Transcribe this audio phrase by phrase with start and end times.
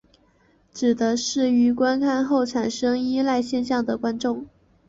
[0.73, 4.47] 指的是于观看过后产生依赖现象的观众。